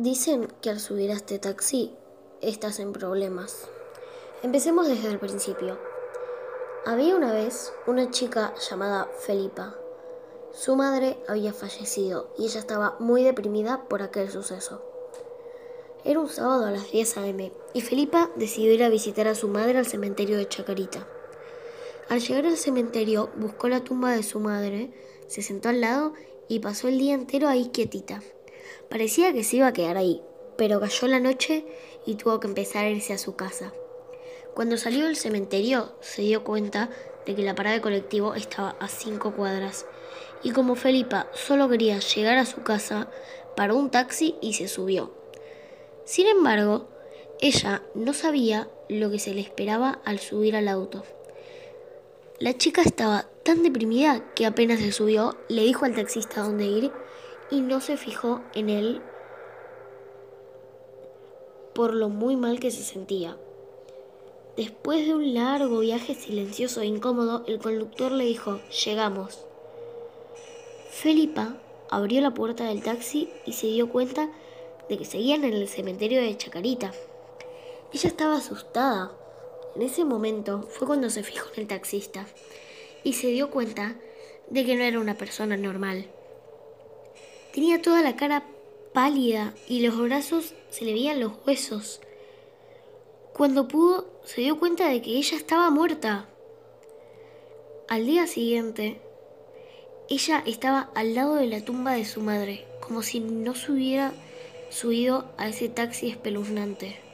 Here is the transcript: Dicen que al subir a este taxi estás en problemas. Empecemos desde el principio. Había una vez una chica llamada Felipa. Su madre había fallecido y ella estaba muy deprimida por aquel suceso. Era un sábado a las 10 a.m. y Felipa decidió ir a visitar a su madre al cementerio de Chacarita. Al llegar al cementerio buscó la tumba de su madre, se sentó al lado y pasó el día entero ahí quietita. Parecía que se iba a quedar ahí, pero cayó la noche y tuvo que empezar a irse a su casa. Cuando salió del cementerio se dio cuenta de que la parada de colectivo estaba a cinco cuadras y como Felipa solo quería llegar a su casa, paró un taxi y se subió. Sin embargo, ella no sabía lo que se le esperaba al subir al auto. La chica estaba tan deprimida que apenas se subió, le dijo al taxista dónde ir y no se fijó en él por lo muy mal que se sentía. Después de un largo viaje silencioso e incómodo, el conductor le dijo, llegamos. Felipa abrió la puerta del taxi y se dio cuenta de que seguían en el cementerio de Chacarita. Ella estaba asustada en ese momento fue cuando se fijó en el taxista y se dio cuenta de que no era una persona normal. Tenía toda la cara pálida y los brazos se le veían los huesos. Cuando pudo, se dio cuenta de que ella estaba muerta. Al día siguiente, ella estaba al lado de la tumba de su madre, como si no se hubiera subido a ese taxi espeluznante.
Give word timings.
Dicen 0.00 0.46
que 0.62 0.70
al 0.70 0.78
subir 0.78 1.10
a 1.10 1.14
este 1.14 1.40
taxi 1.40 1.92
estás 2.40 2.78
en 2.78 2.92
problemas. 2.92 3.66
Empecemos 4.44 4.86
desde 4.86 5.08
el 5.08 5.18
principio. 5.18 5.76
Había 6.86 7.16
una 7.16 7.32
vez 7.32 7.72
una 7.88 8.08
chica 8.08 8.54
llamada 8.70 9.08
Felipa. 9.26 9.74
Su 10.52 10.76
madre 10.76 11.18
había 11.26 11.52
fallecido 11.52 12.32
y 12.38 12.44
ella 12.44 12.60
estaba 12.60 12.94
muy 13.00 13.24
deprimida 13.24 13.88
por 13.88 14.02
aquel 14.02 14.30
suceso. 14.30 14.84
Era 16.04 16.20
un 16.20 16.28
sábado 16.28 16.66
a 16.66 16.70
las 16.70 16.92
10 16.92 17.16
a.m. 17.16 17.52
y 17.74 17.80
Felipa 17.80 18.30
decidió 18.36 18.72
ir 18.72 18.84
a 18.84 18.90
visitar 18.90 19.26
a 19.26 19.34
su 19.34 19.48
madre 19.48 19.78
al 19.78 19.86
cementerio 19.86 20.36
de 20.36 20.46
Chacarita. 20.46 21.08
Al 22.08 22.20
llegar 22.20 22.46
al 22.46 22.56
cementerio 22.56 23.30
buscó 23.34 23.68
la 23.68 23.82
tumba 23.82 24.12
de 24.12 24.22
su 24.22 24.38
madre, 24.38 24.92
se 25.26 25.42
sentó 25.42 25.70
al 25.70 25.80
lado 25.80 26.12
y 26.46 26.60
pasó 26.60 26.86
el 26.86 26.98
día 27.00 27.14
entero 27.14 27.48
ahí 27.48 27.70
quietita. 27.70 28.22
Parecía 28.88 29.32
que 29.32 29.44
se 29.44 29.56
iba 29.56 29.66
a 29.68 29.72
quedar 29.72 29.96
ahí, 29.96 30.22
pero 30.56 30.80
cayó 30.80 31.08
la 31.08 31.20
noche 31.20 31.64
y 32.06 32.16
tuvo 32.16 32.40
que 32.40 32.48
empezar 32.48 32.84
a 32.84 32.90
irse 32.90 33.12
a 33.12 33.18
su 33.18 33.36
casa. 33.36 33.72
Cuando 34.54 34.76
salió 34.76 35.04
del 35.04 35.16
cementerio 35.16 35.92
se 36.00 36.22
dio 36.22 36.42
cuenta 36.42 36.90
de 37.26 37.34
que 37.34 37.42
la 37.42 37.54
parada 37.54 37.76
de 37.76 37.82
colectivo 37.82 38.34
estaba 38.34 38.70
a 38.80 38.88
cinco 38.88 39.32
cuadras 39.32 39.86
y 40.42 40.50
como 40.50 40.74
Felipa 40.74 41.28
solo 41.32 41.68
quería 41.68 41.98
llegar 41.98 42.38
a 42.38 42.46
su 42.46 42.62
casa, 42.62 43.08
paró 43.56 43.76
un 43.76 43.90
taxi 43.90 44.36
y 44.40 44.54
se 44.54 44.68
subió. 44.68 45.12
Sin 46.04 46.26
embargo, 46.26 46.88
ella 47.40 47.82
no 47.94 48.14
sabía 48.14 48.68
lo 48.88 49.10
que 49.10 49.18
se 49.18 49.34
le 49.34 49.40
esperaba 49.40 50.00
al 50.04 50.18
subir 50.18 50.56
al 50.56 50.68
auto. 50.68 51.04
La 52.38 52.56
chica 52.56 52.82
estaba 52.82 53.28
tan 53.42 53.62
deprimida 53.62 54.32
que 54.34 54.46
apenas 54.46 54.80
se 54.80 54.92
subió, 54.92 55.36
le 55.48 55.62
dijo 55.62 55.84
al 55.84 55.94
taxista 55.94 56.42
dónde 56.42 56.66
ir 56.66 56.92
y 57.50 57.60
no 57.60 57.80
se 57.80 57.96
fijó 57.96 58.42
en 58.54 58.70
él 58.70 59.02
por 61.74 61.94
lo 61.94 62.08
muy 62.08 62.36
mal 62.36 62.60
que 62.60 62.70
se 62.70 62.82
sentía. 62.82 63.36
Después 64.56 65.06
de 65.06 65.14
un 65.14 65.34
largo 65.34 65.78
viaje 65.78 66.14
silencioso 66.14 66.80
e 66.80 66.86
incómodo, 66.86 67.44
el 67.46 67.58
conductor 67.58 68.10
le 68.10 68.24
dijo, 68.24 68.60
llegamos. 68.84 69.46
Felipa 70.90 71.56
abrió 71.90 72.20
la 72.20 72.34
puerta 72.34 72.64
del 72.64 72.82
taxi 72.82 73.30
y 73.46 73.52
se 73.52 73.68
dio 73.68 73.88
cuenta 73.88 74.30
de 74.88 74.98
que 74.98 75.04
seguían 75.04 75.44
en 75.44 75.54
el 75.54 75.68
cementerio 75.68 76.20
de 76.20 76.36
Chacarita. 76.36 76.92
Ella 77.92 78.08
estaba 78.08 78.36
asustada 78.36 79.12
en 79.78 79.82
ese 79.82 80.04
momento 80.04 80.62
fue 80.70 80.88
cuando 80.88 81.08
se 81.08 81.22
fijó 81.22 81.46
en 81.54 81.60
el 81.60 81.68
taxista 81.68 82.26
y 83.04 83.12
se 83.12 83.28
dio 83.28 83.48
cuenta 83.48 83.94
de 84.50 84.64
que 84.64 84.74
no 84.74 84.82
era 84.82 84.98
una 84.98 85.16
persona 85.16 85.56
normal. 85.56 86.06
Tenía 87.52 87.80
toda 87.82 88.02
la 88.02 88.16
cara 88.16 88.44
pálida 88.92 89.54
y 89.68 89.80
los 89.80 89.98
brazos 89.98 90.54
se 90.70 90.84
le 90.84 90.92
veían 90.92 91.20
los 91.20 91.32
huesos. 91.46 92.00
Cuando 93.32 93.68
pudo, 93.68 94.06
se 94.24 94.40
dio 94.40 94.58
cuenta 94.58 94.88
de 94.88 95.00
que 95.00 95.16
ella 95.16 95.36
estaba 95.36 95.70
muerta. 95.70 96.28
Al 97.88 98.06
día 98.06 98.26
siguiente, 98.26 99.00
ella 100.08 100.42
estaba 100.46 100.90
al 100.94 101.14
lado 101.14 101.36
de 101.36 101.46
la 101.46 101.64
tumba 101.64 101.92
de 101.92 102.04
su 102.04 102.20
madre, 102.20 102.66
como 102.80 103.02
si 103.02 103.20
no 103.20 103.54
se 103.54 103.72
hubiera 103.72 104.12
subido 104.70 105.24
a 105.36 105.48
ese 105.48 105.68
taxi 105.68 106.08
espeluznante. 106.08 107.07